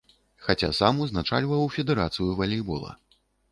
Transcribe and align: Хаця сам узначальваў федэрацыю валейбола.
Хаця 0.45 0.69
сам 0.77 1.03
узначальваў 1.05 1.69
федэрацыю 1.77 2.29
валейбола. 2.43 2.99